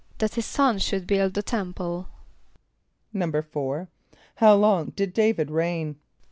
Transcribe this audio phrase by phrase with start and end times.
[0.17, 2.07] =That his son should build the temple.=
[3.13, 3.87] =4.=
[4.37, 5.97] How long did D[=a]´vid reign?